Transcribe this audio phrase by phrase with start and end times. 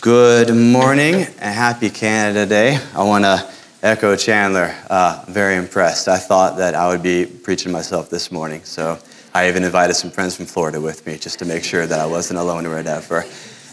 [0.00, 2.78] Good morning and happy Canada Day.
[2.94, 3.50] I want to
[3.82, 4.72] echo Chandler.
[4.88, 6.06] Uh, very impressed.
[6.06, 8.96] I thought that I would be preaching myself this morning, so
[9.34, 12.06] I even invited some friends from Florida with me just to make sure that I
[12.06, 13.24] wasn't alone or whatever.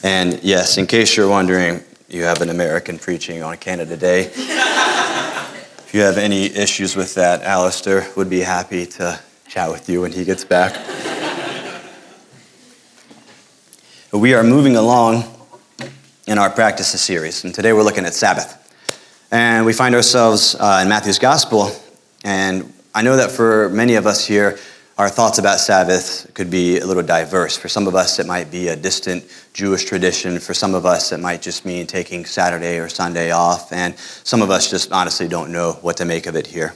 [0.02, 4.22] And yes, in case you're wondering, you have an American preaching on Canada Day.
[4.34, 10.02] if you have any issues with that, Alistair would be happy to chat with you
[10.02, 10.74] when he gets back.
[14.12, 15.35] we are moving along
[16.28, 17.44] in our practices series.
[17.44, 18.62] And today we're looking at Sabbath.
[19.32, 21.72] And we find ourselves uh, in Matthew's Gospel.
[22.24, 24.58] And I know that for many of us here,
[24.98, 27.58] our thoughts about Sabbath could be a little diverse.
[27.58, 30.40] For some of us, it might be a distant Jewish tradition.
[30.40, 33.72] For some of us, it might just mean taking Saturday or Sunday off.
[33.72, 36.74] And some of us just honestly don't know what to make of it here.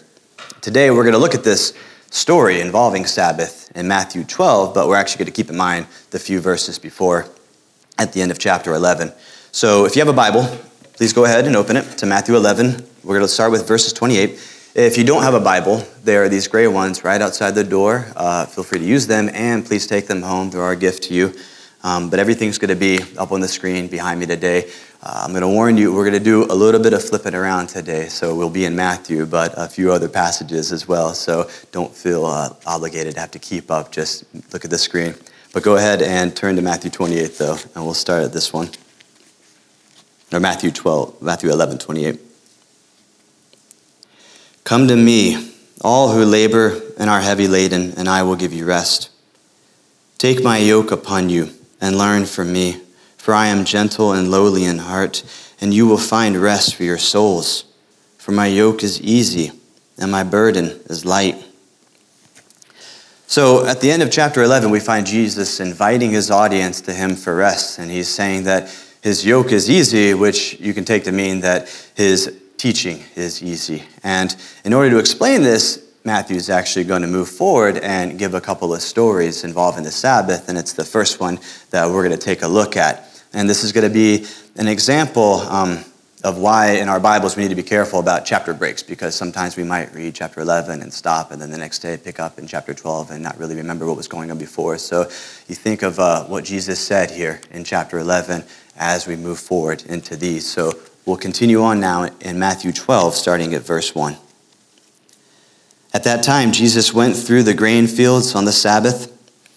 [0.61, 1.73] Today, we're going to look at this
[2.11, 6.19] story involving Sabbath in Matthew 12, but we're actually going to keep in mind the
[6.19, 7.25] few verses before
[7.97, 9.11] at the end of chapter 11.
[9.51, 10.43] So if you have a Bible,
[10.93, 12.85] please go ahead and open it to Matthew 11.
[13.03, 14.39] We're going to start with verses 28.
[14.75, 18.05] If you don't have a Bible, there are these gray ones right outside the door.
[18.15, 20.51] Uh, feel free to use them and please take them home.
[20.51, 21.33] They're our gift to you.
[21.83, 24.69] Um, but everything's going to be up on the screen behind me today.
[25.01, 27.33] Uh, I'm going to warn you, we're going to do a little bit of flipping
[27.33, 28.07] around today.
[28.07, 31.15] So we'll be in Matthew, but a few other passages as well.
[31.15, 33.91] So don't feel uh, obligated to have to keep up.
[33.91, 35.15] Just look at the screen.
[35.53, 38.69] But go ahead and turn to Matthew 28, though, and we'll start at this one
[40.31, 42.19] or Matthew 12, Matthew 11, 28.
[44.63, 48.65] Come to me, all who labor and are heavy laden, and I will give you
[48.65, 49.09] rest.
[50.17, 51.49] Take my yoke upon you
[51.81, 52.81] and learn from me,
[53.17, 55.23] for I am gentle and lowly in heart,
[55.61, 57.63] and you will find rest for your souls.
[58.17, 59.51] For my yoke is easy
[59.97, 61.43] and my burden is light.
[63.27, 67.15] So at the end of chapter 11, we find Jesus inviting his audience to him
[67.15, 68.69] for rest, and he's saying that
[69.01, 73.83] his yoke is easy, which you can take to mean that his teaching is easy.
[74.03, 78.33] And in order to explain this, Matthew is actually going to move forward and give
[78.33, 81.39] a couple of stories involving the Sabbath, and it's the first one
[81.71, 83.05] that we're going to take a look at.
[83.33, 84.25] And this is going to be
[84.55, 85.83] an example um,
[86.23, 89.55] of why in our Bibles we need to be careful about chapter breaks, because sometimes
[89.55, 92.45] we might read chapter 11 and stop, and then the next day pick up in
[92.45, 94.77] chapter 12 and not really remember what was going on before.
[94.77, 95.03] So
[95.47, 98.43] you think of uh, what Jesus said here in chapter 11
[98.75, 100.45] as we move forward into these.
[100.45, 100.73] So
[101.05, 104.17] we'll continue on now in Matthew 12, starting at verse 1.
[105.93, 109.15] At that time, Jesus went through the grain fields on the Sabbath.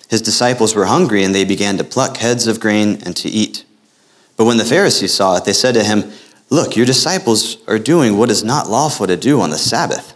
[0.08, 3.64] His disciples were hungry, and they began to pluck heads of grain and to eat.
[4.36, 6.10] But when the Pharisees saw it, they said to him,
[6.52, 10.14] Look, your disciples are doing what is not lawful to do on the Sabbath.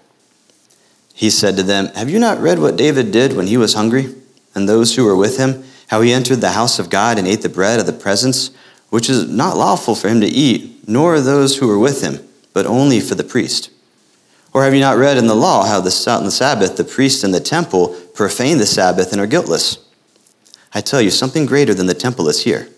[1.15, 4.15] He said to them, Have you not read what David did when he was hungry,
[4.55, 7.41] and those who were with him, how he entered the house of God and ate
[7.41, 8.51] the bread of the presence?
[8.91, 12.67] which is not lawful for him to eat, nor those who were with him, but
[12.67, 13.71] only for the priest?
[14.53, 17.25] Or have you not read in the law how the, on the Sabbath the priest
[17.25, 19.79] in the temple profane the Sabbath and are guiltless?
[20.73, 22.69] I tell you, something greater than the temple is here.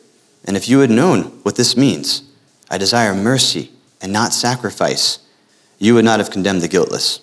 [0.45, 2.28] And if you had known what this means,
[2.71, 3.71] I desire mercy
[4.01, 5.19] and not sacrifice,
[5.79, 7.21] you would not have condemned the guiltless.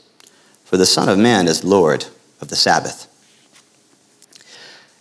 [0.64, 2.06] For the Son of Man is Lord
[2.42, 3.08] of the Sabbath.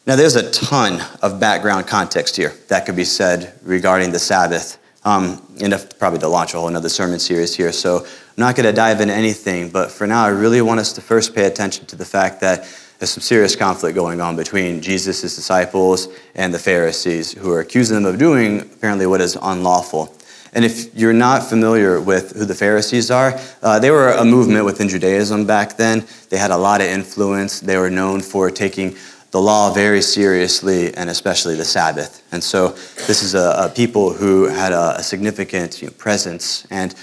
[0.06, 4.78] Now, there's a ton of background context here that could be said regarding the Sabbath.
[5.04, 7.72] Um, and probably to launch a whole another sermon series here.
[7.72, 8.06] So I'm
[8.38, 11.34] not going to dive into anything, but for now, I really want us to first
[11.34, 12.66] pay attention to the fact that
[12.98, 17.96] there's some serious conflict going on between Jesus' disciples and the Pharisees, who are accusing
[17.96, 20.16] them of doing apparently what is unlawful.
[20.54, 24.64] And if you're not familiar with who the Pharisees are, uh, they were a movement
[24.64, 26.06] within Judaism back then.
[26.30, 27.58] They had a lot of influence.
[27.60, 28.96] They were known for taking
[29.32, 32.22] the law very seriously, and especially the Sabbath.
[32.30, 32.68] And so
[33.08, 36.68] this is a, a people who had a, a significant you know, presence.
[36.70, 36.94] And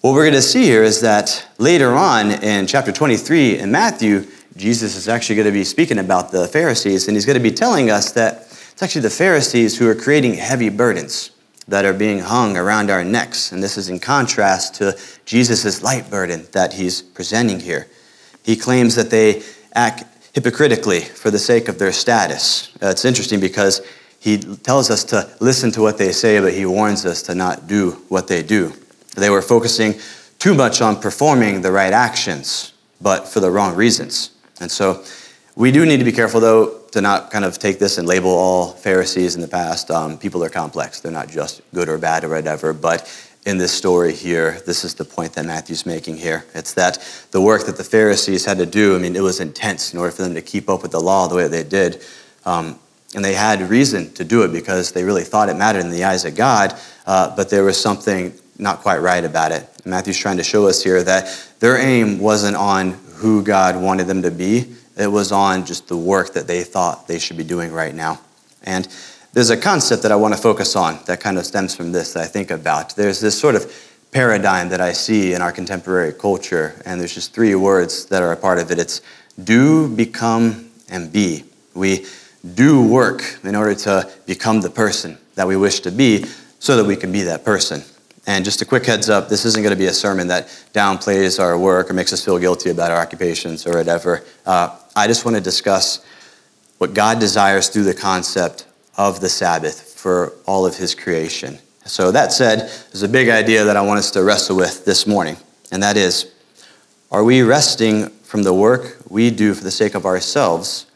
[0.00, 4.28] what we're going to see here is that later on in chapter 23 in Matthew,
[4.56, 7.50] Jesus is actually going to be speaking about the Pharisees, and he's going to be
[7.50, 11.32] telling us that it's actually the Pharisees who are creating heavy burdens
[11.68, 13.52] that are being hung around our necks.
[13.52, 17.86] And this is in contrast to Jesus' light burden that he's presenting here.
[18.42, 19.42] He claims that they
[19.74, 20.04] act
[20.34, 22.74] hypocritically for the sake of their status.
[22.82, 23.80] Uh, it's interesting because
[24.18, 27.66] he tells us to listen to what they say, but he warns us to not
[27.66, 28.72] do what they do.
[29.16, 29.94] They were focusing
[30.38, 34.30] too much on performing the right actions, but for the wrong reasons.
[34.60, 35.04] And so
[35.54, 38.30] we do need to be careful, though, to not kind of take this and label
[38.30, 39.90] all Pharisees in the past.
[39.90, 43.10] Um, people are complex, they're not just good or bad or whatever, but
[43.44, 46.44] in this story here, this is the point that Matthew's making here.
[46.54, 46.98] It's that
[47.32, 50.12] the work that the Pharisees had to do, I mean, it was intense in order
[50.12, 52.02] for them to keep up with the law the way they did.
[52.44, 52.78] Um,
[53.14, 56.04] And they had reason to do it because they really thought it mattered in the
[56.04, 56.72] eyes of God,
[57.04, 59.68] uh, but there was something not quite right about it.
[59.84, 61.28] Matthew's trying to show us here that
[61.60, 64.64] their aim wasn't on who God wanted them to be,
[64.96, 68.20] it was on just the work that they thought they should be doing right now.
[68.62, 68.88] And
[69.32, 72.12] there's a concept that I want to focus on that kind of stems from this
[72.12, 72.94] that I think about.
[72.94, 73.72] There's this sort of
[74.10, 78.32] paradigm that I see in our contemporary culture, and there's just three words that are
[78.32, 79.00] a part of it it's
[79.42, 81.44] do, become, and be.
[81.74, 82.04] We
[82.54, 86.26] do work in order to become the person that we wish to be
[86.58, 87.82] so that we can be that person.
[88.26, 91.40] And just a quick heads up this isn't going to be a sermon that downplays
[91.40, 94.22] our work or makes us feel guilty about our occupations or whatever.
[94.46, 96.04] Uh, I just want to discuss
[96.78, 98.66] what God desires through the concept
[98.96, 101.58] of the Sabbath for all of His creation.
[101.84, 105.06] So, that said, there's a big idea that I want us to wrestle with this
[105.06, 105.36] morning,
[105.70, 106.32] and that is
[107.10, 110.86] are we resting from the work we do for the sake of ourselves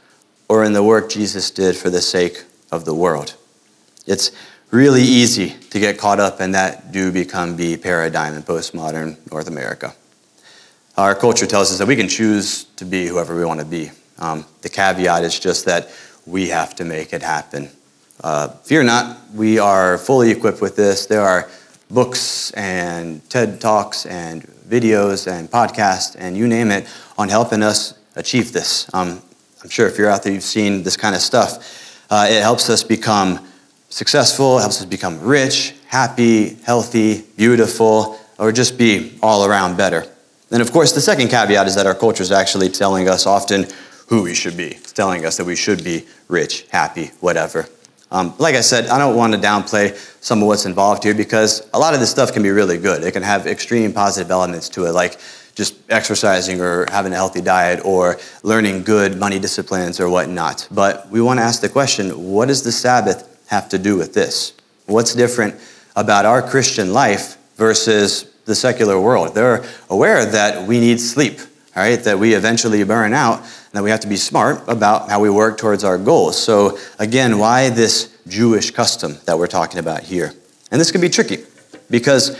[0.48, 3.34] or in the work Jesus did for the sake of the world?
[4.06, 4.30] It's
[4.70, 9.48] really easy to get caught up in that do become be paradigm in postmodern North
[9.48, 9.94] America.
[10.96, 13.90] Our culture tells us that we can choose to be whoever we want to be.
[14.18, 15.90] Um, the caveat is just that
[16.24, 17.68] we have to make it happen.
[18.24, 21.04] Uh, fear not, we are fully equipped with this.
[21.04, 21.50] There are
[21.90, 26.88] books and TED Talks and videos and podcasts and you name it
[27.18, 28.88] on helping us achieve this.
[28.94, 29.20] Um,
[29.62, 32.06] I'm sure if you're out there, you've seen this kind of stuff.
[32.08, 33.46] Uh, it helps us become
[33.90, 40.10] successful, helps us become rich, happy, healthy, beautiful, or just be all around better.
[40.50, 43.66] And of course, the second caveat is that our culture is actually telling us often
[44.08, 44.68] who we should be.
[44.68, 47.68] It's telling us that we should be rich, happy, whatever.
[48.12, 51.68] Um, like I said, I don't want to downplay some of what's involved here because
[51.74, 53.02] a lot of this stuff can be really good.
[53.02, 55.18] It can have extreme positive elements to it, like
[55.56, 60.68] just exercising or having a healthy diet or learning good money disciplines or whatnot.
[60.70, 64.14] But we want to ask the question what does the Sabbath have to do with
[64.14, 64.52] this?
[64.84, 65.56] What's different
[65.96, 69.34] about our Christian life versus the secular world?
[69.34, 71.38] They're aware that we need sleep,
[71.76, 75.10] all right, that we eventually burn out, and that we have to be smart about
[75.10, 76.40] how we work towards our goals.
[76.42, 80.32] So, again, why this Jewish custom that we're talking about here?
[80.70, 81.44] And this can be tricky
[81.90, 82.36] because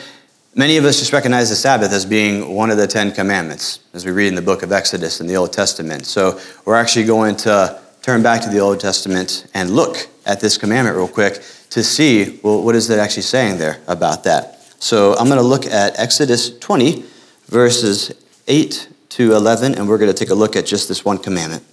[0.55, 4.07] many of us just recognize the Sabbath as being one of the Ten Commandments, as
[4.07, 6.07] we read in the book of Exodus in the Old Testament.
[6.07, 10.57] So, we're actually going to turn back to the Old Testament and look at this
[10.57, 14.56] commandment real quick to see, well, what is it actually saying there about that?
[14.79, 17.05] So I'm going to look at Exodus 20,
[17.47, 18.13] verses
[18.47, 21.65] 8 to 11, and we're going to take a look at just this one commandment.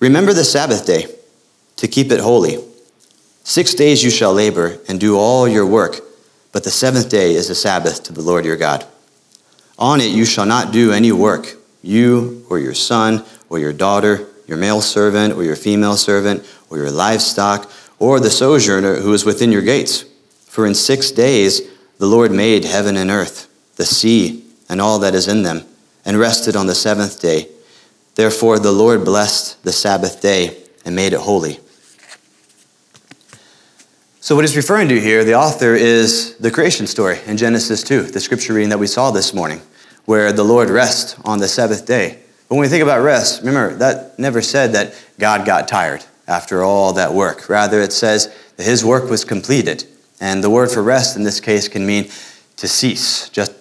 [0.00, 1.06] Remember the Sabbath day
[1.76, 2.58] to keep it holy.
[3.44, 6.00] Six days you shall labor and do all your work,
[6.52, 8.84] but the seventh day is a Sabbath to the Lord your God.
[9.78, 14.26] On it you shall not do any work, you or your son or your daughter
[14.48, 17.70] your male servant or your female servant or your livestock
[18.00, 20.04] or the sojourner who is within your gates.
[20.58, 21.62] For in six days
[21.98, 25.62] the Lord made heaven and earth, the sea, and all that is in them,
[26.04, 27.46] and rested on the seventh day.
[28.16, 31.60] Therefore the Lord blessed the Sabbath day and made it holy.
[34.18, 38.02] So, what he's referring to here, the author, is the creation story in Genesis 2,
[38.06, 39.62] the scripture reading that we saw this morning,
[40.06, 42.18] where the Lord rests on the seventh day.
[42.48, 46.64] But when we think about rest, remember, that never said that God got tired after
[46.64, 47.48] all that work.
[47.48, 49.86] Rather, it says that his work was completed.
[50.20, 52.10] And the word for rest in this case can mean
[52.56, 53.52] to cease, just,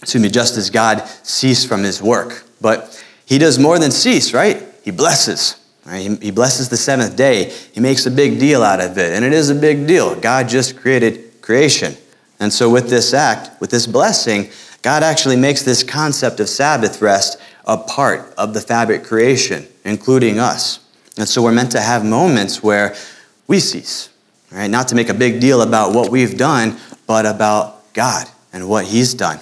[0.00, 2.44] excuse me, just as God ceased from his work.
[2.60, 4.62] But he does more than cease, right?
[4.82, 5.60] He blesses.
[5.84, 5.98] Right?
[5.98, 7.52] He, he blesses the seventh day.
[7.72, 9.12] He makes a big deal out of it.
[9.12, 10.14] And it is a big deal.
[10.14, 11.94] God just created creation.
[12.40, 14.50] And so, with this act, with this blessing,
[14.82, 20.38] God actually makes this concept of Sabbath rest a part of the fabric creation, including
[20.38, 20.80] us.
[21.16, 22.94] And so we're meant to have moments where
[23.46, 24.10] we cease,
[24.54, 28.86] Not to make a big deal about what we've done, but about God and what
[28.86, 29.40] He's done.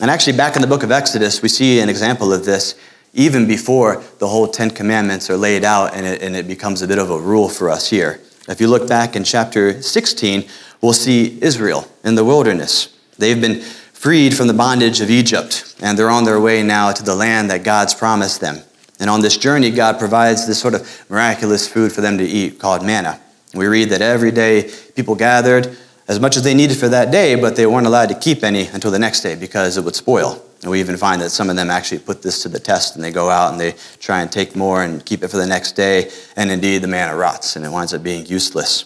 [0.00, 2.74] And actually, back in the book of Exodus, we see an example of this
[3.12, 6.86] even before the whole Ten Commandments are laid out and it, and it becomes a
[6.86, 8.20] bit of a rule for us here.
[8.48, 10.48] If you look back in chapter 16,
[10.80, 12.96] we'll see Israel in the wilderness.
[13.18, 17.02] They've been freed from the bondage of Egypt, and they're on their way now to
[17.02, 18.60] the land that God's promised them.
[18.98, 22.58] And on this journey, God provides this sort of miraculous food for them to eat
[22.58, 23.20] called manna.
[23.54, 25.76] We read that every day people gathered
[26.08, 28.66] as much as they needed for that day, but they weren't allowed to keep any
[28.66, 30.42] until the next day because it would spoil.
[30.62, 33.02] And we even find that some of them actually put this to the test and
[33.02, 35.72] they go out and they try and take more and keep it for the next
[35.72, 36.10] day.
[36.36, 38.84] And indeed, the manna rots and it winds up being useless.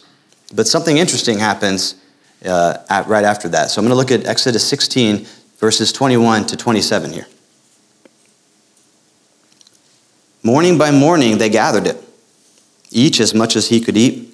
[0.55, 1.97] But something interesting happens
[2.45, 3.71] uh, at, right after that.
[3.71, 5.27] So I'm going to look at Exodus 16,
[5.59, 7.27] verses 21 to 27 here.
[10.43, 11.97] Morning by morning they gathered it,
[12.91, 14.34] each as much as he could eat.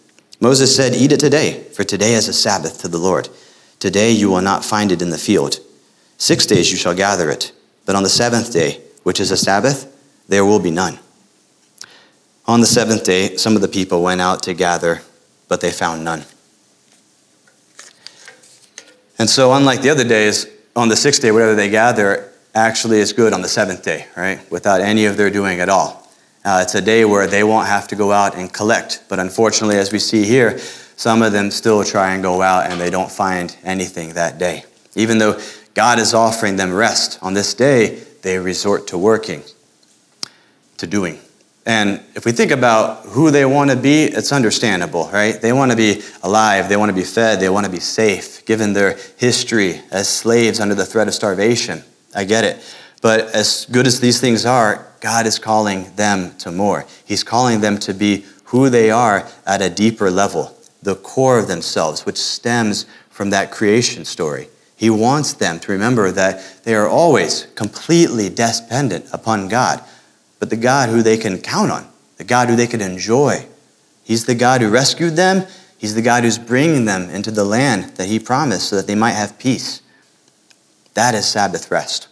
[0.41, 3.29] Moses said, Eat it today, for today is a Sabbath to the Lord.
[3.79, 5.59] Today you will not find it in the field.
[6.17, 7.53] Six days you shall gather it
[7.85, 9.87] but on the seventh day, which is a Sabbath,
[10.27, 10.99] there will be none.
[12.45, 15.01] On the seventh day, some of the people went out to gather,
[15.47, 16.23] but they found none.
[19.17, 23.13] And so, unlike the other days, on the sixth day, whatever they gather actually is
[23.13, 24.39] good on the seventh day, right?
[24.49, 26.00] Without any of their doing at all.
[26.43, 29.03] Uh, it's a day where they won't have to go out and collect.
[29.09, 30.57] But unfortunately, as we see here,
[30.95, 34.63] some of them still try and go out and they don't find anything that day.
[34.95, 35.39] Even though
[35.73, 37.19] God is offering them rest.
[37.21, 39.43] On this day, they resort to working,
[40.77, 41.19] to doing.
[41.65, 45.39] And if we think about who they want to be, it's understandable, right?
[45.39, 48.43] They want to be alive, they want to be fed, they want to be safe,
[48.45, 51.83] given their history as slaves under the threat of starvation.
[52.15, 52.75] I get it.
[53.01, 56.85] But as good as these things are, God is calling them to more.
[57.03, 61.47] He's calling them to be who they are at a deeper level, the core of
[61.47, 64.47] themselves, which stems from that creation story.
[64.75, 69.83] He wants them to remember that they are always completely dependent upon God,
[70.39, 73.45] but the God who they can count on, the God who they can enjoy.
[74.03, 75.45] He's the God who rescued them.
[75.77, 78.95] He's the God who's bringing them into the land that He promised so that they
[78.95, 79.81] might have peace.
[80.93, 82.07] That is Sabbath rest.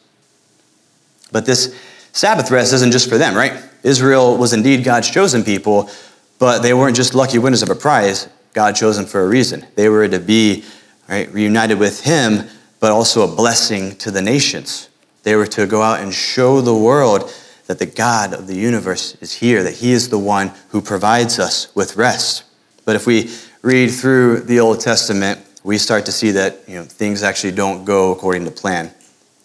[1.32, 1.76] But this
[2.12, 3.62] Sabbath rest isn't just for them, right?
[3.84, 5.90] Israel was indeed God's chosen people,
[6.38, 8.28] but they weren't just lucky winners of a prize.
[8.54, 9.66] God chose them for a reason.
[9.76, 10.64] They were to be
[11.08, 14.90] right, reunited with Him but also a blessing to the nations.
[15.24, 17.32] They were to go out and show the world
[17.68, 21.40] that the God of the universe is here, that He is the one who provides
[21.40, 22.44] us with rest.
[22.86, 23.30] But if we
[23.62, 27.84] read through the Old Testament, we start to see that you know, things actually don't
[27.84, 28.92] go according to plan.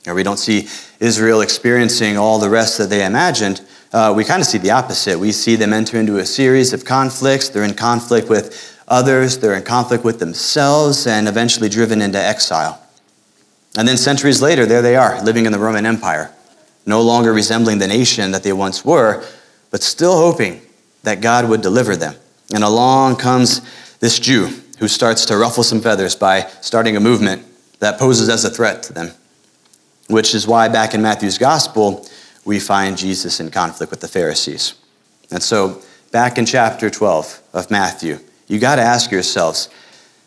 [0.07, 0.69] Or we don't see
[1.01, 3.63] Israel experiencing all the rest that they imagined.
[3.93, 5.19] Uh, we kind of see the opposite.
[5.19, 7.49] We see them enter into a series of conflicts.
[7.49, 12.81] They're in conflict with others, they're in conflict with themselves, and eventually driven into exile.
[13.77, 16.31] And then centuries later, there they are, living in the Roman Empire,
[16.87, 19.25] no longer resembling the nation that they once were,
[19.71, 20.61] but still hoping
[21.03, 22.15] that God would deliver them.
[22.55, 23.63] And along comes
[24.01, 27.43] this Jew who starts to ruffle some feathers by starting a movement
[27.81, 29.13] that poses as a threat to them,
[30.09, 32.07] which is why back in Matthew's gospel,
[32.45, 34.75] we find Jesus in conflict with the Pharisees.
[35.31, 35.83] And so,
[36.13, 39.69] back in chapter 12 of Matthew, you got to ask yourselves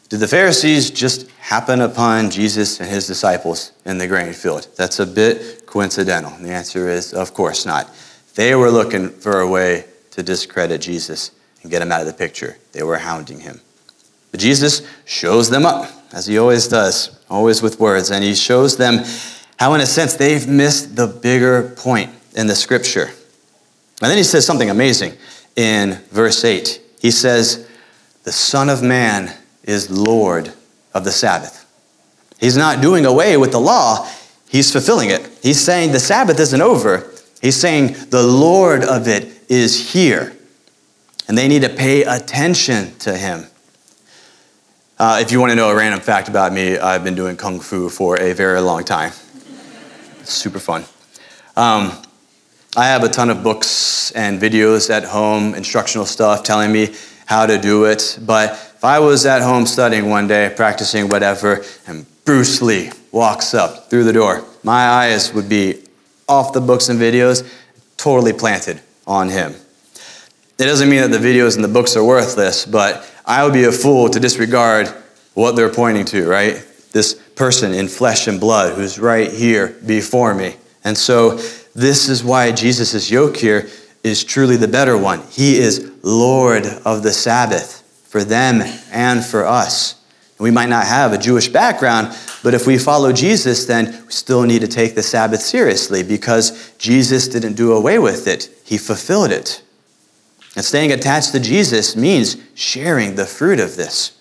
[0.09, 4.69] did the Pharisees just happen upon Jesus and his disciples in the grain field?
[4.77, 6.31] That's a bit coincidental.
[6.31, 7.93] And the answer is, of course not.
[8.35, 11.31] They were looking for a way to discredit Jesus
[11.61, 12.57] and get him out of the picture.
[12.71, 13.59] They were hounding him.
[14.31, 18.77] But Jesus shows them up, as he always does, always with words, and he shows
[18.77, 19.03] them
[19.59, 23.09] how, in a sense, they've missed the bigger point in the scripture.
[24.01, 25.13] And then he says something amazing
[25.55, 26.81] in verse 8.
[27.01, 27.67] He says,
[28.23, 29.33] The Son of Man
[29.63, 30.53] is Lord
[30.93, 31.65] of the Sabbath.
[32.39, 34.07] He's not doing away with the law,
[34.47, 35.27] he's fulfilling it.
[35.41, 37.11] He's saying the Sabbath isn't over,
[37.41, 40.33] he's saying the Lord of it is here.
[41.27, 43.47] And they need to pay attention to him.
[44.99, 47.59] Uh, if you want to know a random fact about me, I've been doing Kung
[47.59, 49.11] Fu for a very long time.
[50.27, 50.83] Super fun.
[51.55, 51.91] Um,
[52.75, 56.93] I have a ton of books and videos at home, instructional stuff telling me
[57.25, 61.63] how to do it, but if I was at home studying one day, practicing whatever,
[61.87, 65.83] and Bruce Lee walks up through the door, my eyes would be
[66.27, 67.49] off the books and videos,
[67.97, 69.55] totally planted on him.
[70.59, 73.63] It doesn't mean that the videos and the books are worthless, but I would be
[73.63, 74.87] a fool to disregard
[75.33, 76.65] what they're pointing to, right?
[76.91, 80.55] This person in flesh and blood who's right here before me.
[80.83, 81.37] And so,
[81.75, 83.69] this is why Jesus' yoke here
[84.03, 85.21] is truly the better one.
[85.29, 90.01] He is Lord of the Sabbath for them and for us.
[90.39, 94.43] We might not have a Jewish background, but if we follow Jesus, then we still
[94.43, 99.31] need to take the Sabbath seriously because Jesus didn't do away with it, He fulfilled
[99.31, 99.61] it.
[100.55, 104.17] And staying attached to Jesus means sharing the fruit of this.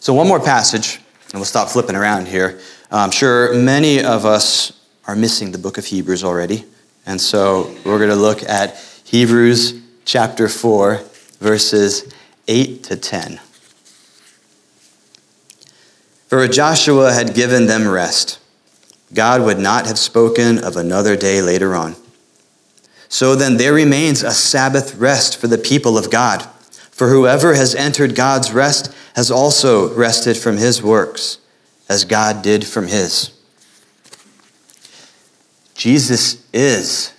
[0.00, 0.98] So, one more passage,
[1.32, 2.58] and we'll stop flipping around here.
[2.90, 4.72] Uh, I'm sure many of us
[5.06, 6.64] are missing the book of Hebrews already.
[7.06, 11.00] And so we're going to look at Hebrews chapter 4,
[11.38, 12.12] verses
[12.48, 13.40] 8 to 10.
[16.28, 18.38] For Joshua had given them rest,
[19.12, 21.96] God would not have spoken of another day later on.
[23.08, 26.48] So then there remains a Sabbath rest for the people of God.
[27.00, 31.38] For whoever has entered God's rest has also rested from his works,
[31.88, 33.30] as God did from his.
[35.72, 37.14] Jesus is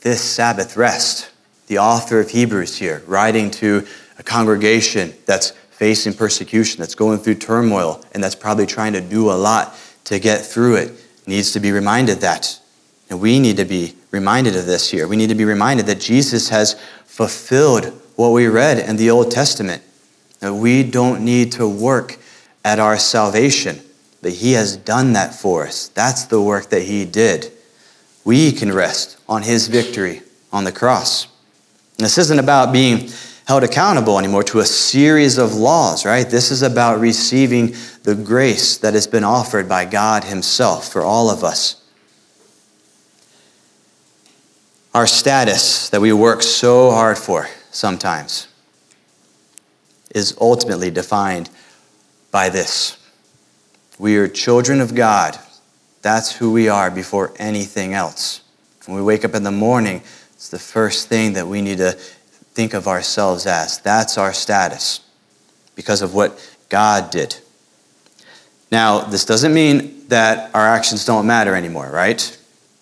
[0.00, 1.30] this Sabbath rest.
[1.66, 3.86] The author of Hebrews here, writing to
[4.18, 9.30] a congregation that's facing persecution, that's going through turmoil, and that's probably trying to do
[9.30, 12.58] a lot to get through it, needs to be reminded that.
[13.10, 15.06] And we need to be reminded of this here.
[15.06, 19.30] We need to be reminded that Jesus has fulfilled what we read in the Old
[19.30, 19.80] Testament.
[20.40, 22.18] That we don't need to work
[22.64, 23.80] at our salvation,
[24.22, 25.86] but He has done that for us.
[25.90, 27.52] That's the work that He did.
[28.24, 30.22] We can rest on His victory
[30.52, 31.28] on the cross.
[31.96, 33.08] And this isn't about being
[33.46, 36.28] held accountable anymore to a series of laws, right?
[36.28, 41.30] This is about receiving the grace that has been offered by God Himself for all
[41.30, 41.80] of us.
[44.92, 47.48] Our status that we work so hard for
[47.78, 48.48] sometimes
[50.14, 51.48] is ultimately defined
[52.30, 52.98] by this.
[53.98, 55.38] We are children of God.
[56.02, 58.42] That's who we are before anything else.
[58.86, 61.92] When we wake up in the morning, it's the first thing that we need to
[61.92, 63.78] think of ourselves as.
[63.78, 65.00] That's our status
[65.74, 67.36] because of what God did.
[68.72, 72.36] Now, this doesn't mean that our actions don't matter anymore, right?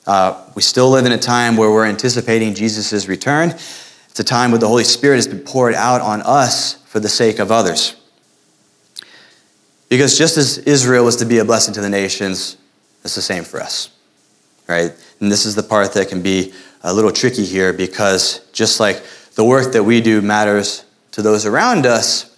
[0.06, 3.54] Uh, we still live in a time where we're anticipating Jesus' return.
[4.16, 7.08] It's a time where the Holy Spirit has been poured out on us for the
[7.10, 7.94] sake of others.
[9.90, 12.56] Because just as Israel was to be a blessing to the nations,
[13.04, 13.90] it's the same for us,
[14.68, 14.90] right?
[15.20, 19.02] And this is the part that can be a little tricky here because just like
[19.34, 22.34] the work that we do matters to those around us,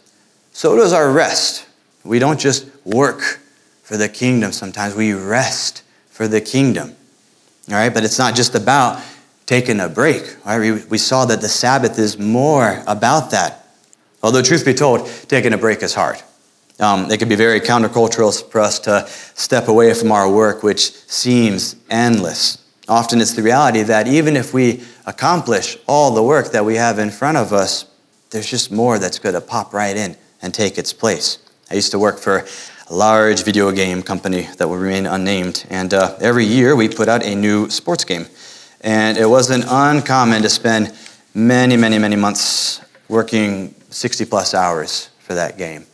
[0.50, 1.64] so does our rest.
[2.02, 3.38] We don't just work
[3.85, 6.97] for the kingdom sometimes, we rest for the kingdom.
[7.68, 9.00] All right, but it's not just about
[9.48, 10.37] taking a break.
[10.44, 10.58] Right?
[10.58, 13.66] We, we saw that the Sabbath is more about that.
[14.22, 16.22] Although, truth be told, taking a break is hard.
[16.78, 20.92] Um, it can be very countercultural for us to step away from our work, which
[20.92, 22.62] seems endless.
[22.88, 26.98] Often it's the reality that even if we accomplish all the work that we have
[26.98, 27.87] in front of us,
[28.30, 31.38] there's just more that's going to pop right in and take its place.
[31.70, 32.44] I used to work for
[32.90, 37.08] a large video game company that will remain unnamed, and uh, every year we put
[37.08, 38.26] out a new sports game.
[38.81, 40.95] And it wasn't uncommon to spend
[41.35, 45.85] many, many, many months working 60 plus hours for that game.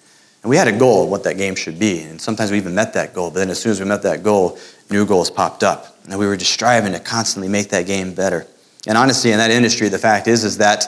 [0.42, 2.74] And we had a goal of what that game should be, and sometimes we even
[2.74, 4.58] met that goal, but then as soon as we met that goal,
[4.90, 5.96] new goals popped up.
[6.06, 8.46] And we were just striving to constantly make that game better.
[8.86, 10.84] And honestly, in that industry, the fact is, is that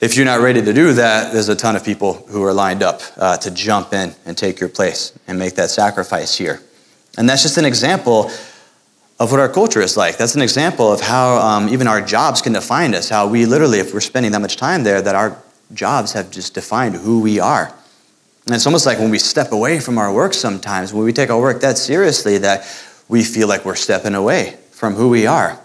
[0.00, 2.82] if you're not ready to do that, there's a ton of people who are lined
[2.82, 6.62] up uh, to jump in and take your place and make that sacrifice here.
[7.18, 8.30] And that's just an example
[9.20, 10.16] of what our culture is like.
[10.16, 13.80] That's an example of how um, even our jobs can define us, how we literally,
[13.80, 15.36] if we're spending that much time there, that our
[15.74, 17.74] jobs have just defined who we are.
[18.46, 21.30] And it's almost like when we step away from our work sometimes, when we take
[21.30, 22.64] our work that seriously, that
[23.08, 25.60] we feel like we're stepping away from who we are.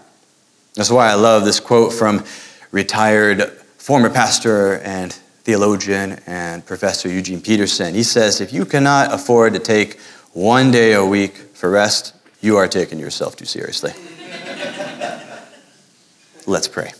[0.74, 2.24] That's why I love this quote from
[2.72, 5.12] retired former pastor and
[5.44, 7.94] theologian and professor Eugene Peterson.
[7.94, 10.00] He says, If you cannot afford to take
[10.32, 12.14] one day a week for rest,
[12.44, 13.92] you are taking yourself too seriously.
[16.46, 16.92] Let's pray.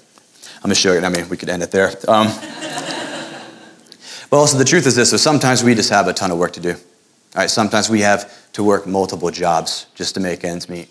[0.63, 1.01] I'm show you.
[1.01, 1.89] I mean, we could end it there.
[2.09, 2.29] Um,
[4.31, 6.55] but also, the truth is this so sometimes we just have a ton of work
[6.55, 6.71] to do.
[6.71, 6.79] All
[7.35, 10.89] right, sometimes we have to work multiple jobs just to make ends meet.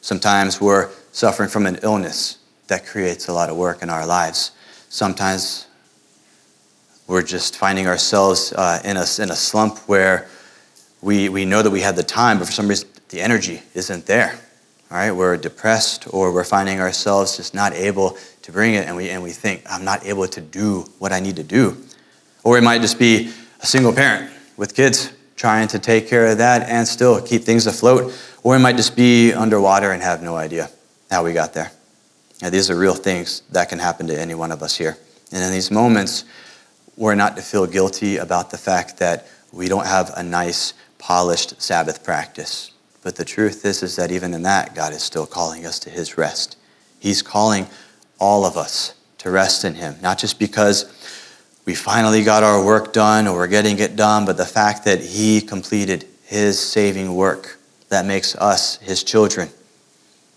[0.00, 4.52] Sometimes we're suffering from an illness that creates a lot of work in our lives.
[4.90, 5.66] Sometimes
[7.08, 10.28] we're just finding ourselves uh, in, a, in a slump where
[11.02, 14.06] we, we know that we have the time, but for some reason the energy isn't
[14.06, 14.36] there.
[14.90, 18.96] All right, we're depressed or we're finding ourselves just not able to bring it, and
[18.96, 21.76] we, and we think, I'm not able to do what I need to do.
[22.42, 26.38] Or it might just be a single parent with kids trying to take care of
[26.38, 28.12] that and still keep things afloat.
[28.42, 30.68] Or it might just be underwater and have no idea
[31.08, 31.70] how we got there.
[32.42, 34.98] Now, these are real things that can happen to any one of us here.
[35.32, 36.24] And in these moments,
[36.96, 41.62] we're not to feel guilty about the fact that we don't have a nice, polished
[41.62, 42.73] Sabbath practice.
[43.04, 45.90] But the truth is, is that even in that, God is still calling us to
[45.90, 46.56] his rest.
[46.98, 47.68] He's calling
[48.18, 50.86] all of us to rest in him, not just because
[51.66, 55.00] we finally got our work done or we're getting it done, but the fact that
[55.00, 59.48] He completed His saving work that makes us His children.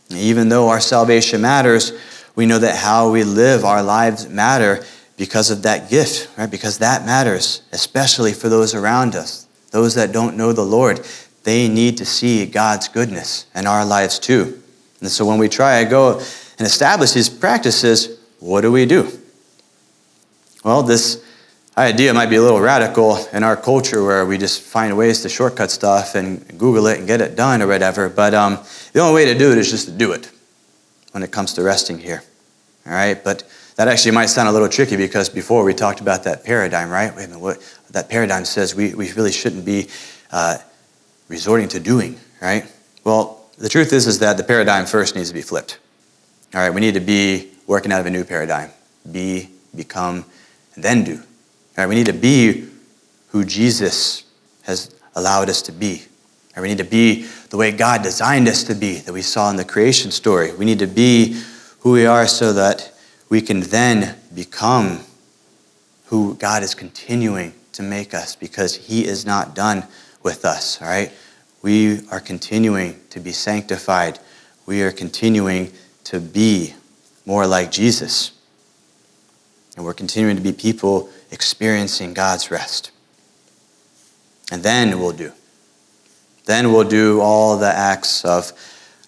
[0.10, 1.92] Even though our salvation matters,
[2.36, 4.86] we know that how we live our lives matter
[5.18, 6.50] because of that gift, right?
[6.50, 11.06] Because that matters, especially for those around us, those that don't know the Lord.
[11.48, 14.62] They need to see God's goodness in our lives too.
[15.00, 19.10] And so when we try to go and establish these practices, what do we do?
[20.66, 21.24] Well, this
[21.78, 25.30] idea might be a little radical in our culture where we just find ways to
[25.30, 28.10] shortcut stuff and Google it and get it done or whatever.
[28.10, 28.60] But um,
[28.92, 30.30] the only way to do it is just to do it
[31.14, 32.24] when it comes to resting here.
[32.86, 33.24] All right?
[33.24, 36.90] But that actually might sound a little tricky because before we talked about that paradigm,
[36.90, 37.16] right?
[37.16, 39.88] Wait a minute, what that paradigm says we, we really shouldn't be
[40.30, 40.58] uh,
[41.28, 42.72] resorting to doing, right?
[43.04, 45.80] Well, the truth is, is that the paradigm first needs to be flipped.
[46.54, 48.70] All right, we need to be working out of a new paradigm.
[49.12, 50.26] Be, become,
[50.76, 51.16] and then do.
[51.16, 51.24] All
[51.78, 52.68] right, we need to be
[53.30, 54.24] who Jesus
[54.64, 56.04] has allowed us to be.
[56.56, 59.50] Right, we need to be the way God designed us to be, that we saw
[59.50, 60.54] in the creation story.
[60.54, 61.42] We need to be
[61.80, 62.94] who we are so that
[63.30, 65.02] we can then become
[66.06, 69.86] who God is continuing to make us because He is not done
[70.28, 71.10] with us, all right?
[71.62, 74.20] We are continuing to be sanctified.
[74.66, 75.72] We are continuing
[76.04, 76.74] to be
[77.26, 78.34] more like Jesus.
[79.78, 82.92] And we're continuing to be people experiencing God's rest.
[84.52, 85.32] And then we'll do.
[86.44, 88.52] Then we'll do all the acts of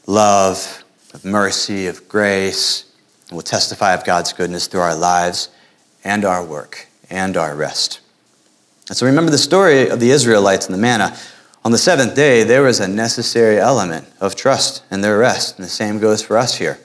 [0.08, 2.86] love, of mercy, of grace,
[3.29, 5.49] we'll testify of God's goodness through our lives
[6.05, 7.99] and our work and our rest.
[8.89, 11.15] And so remember the story of the Israelites and the manna.
[11.63, 15.65] On the seventh day, there was a necessary element of trust and their rest, and
[15.65, 16.80] the same goes for us here.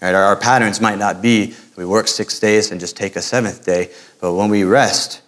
[0.00, 3.22] Right, our, our patterns might not be we work six days and just take a
[3.22, 5.22] seventh day, but when we rest,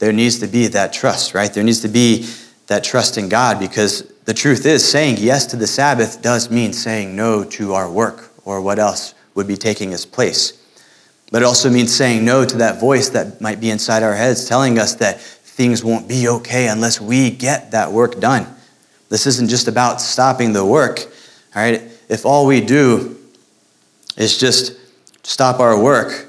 [0.00, 1.52] there needs to be that trust, right?
[1.52, 2.28] There needs to be
[2.66, 6.72] that trust in God because the truth is, saying yes to the Sabbath does mean
[6.72, 10.63] saying no to our work or what else would be taking its place.
[11.34, 14.48] But it also means saying no to that voice that might be inside our heads
[14.48, 18.46] telling us that things won't be okay unless we get that work done.
[19.08, 21.00] This isn't just about stopping the work,
[21.56, 21.82] all right?
[22.08, 23.18] If all we do
[24.16, 24.78] is just
[25.24, 26.24] stop our work,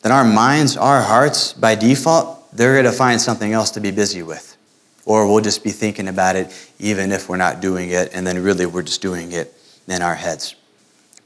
[0.00, 3.90] then our minds, our hearts, by default, they're going to find something else to be
[3.90, 4.56] busy with.
[5.04, 8.42] Or we'll just be thinking about it even if we're not doing it, and then
[8.42, 9.52] really we're just doing it
[9.88, 10.54] in our heads.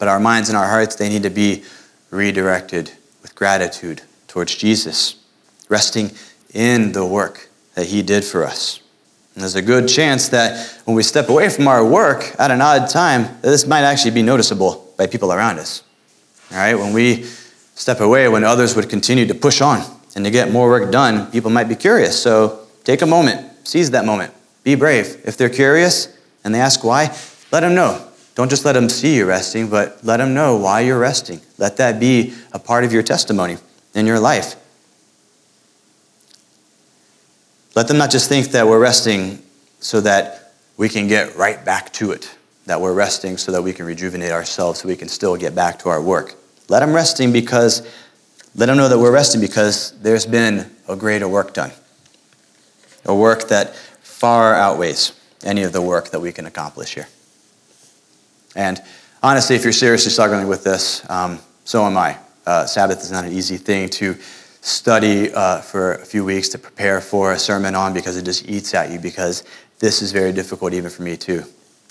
[0.01, 1.63] But our minds and our hearts, they need to be
[2.17, 5.17] redirected with gratitude towards Jesus,
[5.69, 6.11] resting
[6.53, 8.81] in the work that He did for us.
[9.35, 12.63] And there's a good chance that when we step away from our work at an
[12.63, 15.83] odd time, this might actually be noticeable by people around us.
[16.51, 17.25] All right, when we
[17.75, 19.83] step away, when others would continue to push on
[20.15, 22.21] and to get more work done, people might be curious.
[22.21, 24.33] So take a moment, seize that moment,
[24.65, 25.21] be brave.
[25.27, 27.15] If they're curious and they ask why,
[27.53, 28.07] let them know.
[28.37, 31.41] Don't just let them see you resting, but let them know why you're resting.
[31.59, 33.57] Let that be a part of your testimony
[33.95, 34.55] in your life.
[37.75, 39.43] Let them not just think that we're resting
[39.81, 43.73] so that we can get right back to it that we're resting so that we
[43.73, 46.35] can rejuvenate ourselves so we can still get back to our work.
[46.69, 47.89] Let them resting because
[48.55, 51.71] let them know that we're resting because there's been a greater work done.
[53.05, 55.13] A work that far outweighs
[55.45, 57.07] any of the work that we can accomplish here.
[58.57, 58.83] And
[59.23, 62.19] honestly, if you're seriously struggling with this, um, so am I.
[62.47, 64.15] Uh, Sabbath is not an easy thing to
[64.63, 68.49] study uh, for a few weeks to prepare for a sermon on because it just
[68.49, 69.45] eats at you because
[69.79, 71.45] this is very difficult even for me too.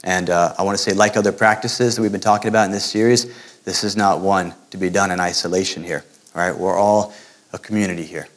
[0.03, 2.71] And uh, I want to say, like other practices that we've been talking about in
[2.71, 6.03] this series, this is not one to be done in isolation here.
[6.35, 7.13] All right, we're all
[7.53, 8.27] a community here.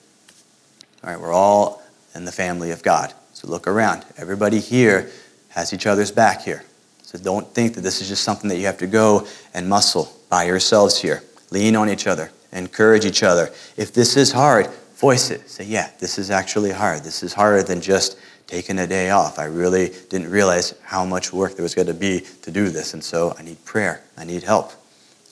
[1.03, 1.83] All right, we're all
[2.15, 3.13] in the family of God.
[3.33, 4.05] So look around.
[4.17, 5.11] Everybody here
[5.51, 6.65] has each other's back here.
[7.09, 10.13] So don't think that this is just something that you have to go and muscle
[10.29, 11.23] by yourselves here.
[11.51, 13.51] Lean on each other, encourage each other.
[13.79, 14.67] If this is hard,
[14.97, 15.49] voice it.
[15.49, 17.05] Say, yeah, this is actually hard.
[17.05, 19.39] This is harder than just taking a day off.
[19.39, 22.93] I really didn't realize how much work there was going to be to do this,
[22.93, 24.03] and so I need prayer.
[24.19, 24.73] I need help.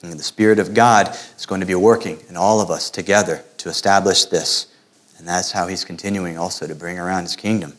[0.01, 3.43] And the Spirit of God is going to be working in all of us together
[3.57, 4.65] to establish this.
[5.19, 7.77] And that's how He's continuing also to bring around His kingdom.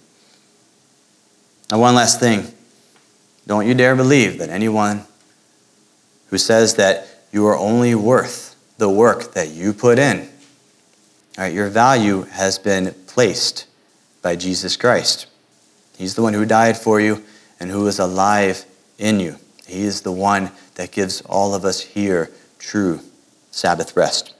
[1.68, 2.54] Now, one last thing.
[3.48, 5.04] Don't you dare believe that anyone
[6.26, 10.20] who says that you are only worth the work that you put in,
[11.38, 13.66] all right, your value has been placed
[14.20, 15.28] by Jesus Christ.
[15.96, 17.24] He's the one who died for you
[17.58, 18.66] and who is alive
[18.98, 19.36] in you.
[19.66, 23.00] He is the one that gives all of us here true
[23.50, 24.34] Sabbath rest.